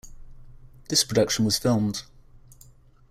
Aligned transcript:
This 0.89 1.03
production 1.03 1.45
was 1.45 1.59
filmed. 1.59 2.01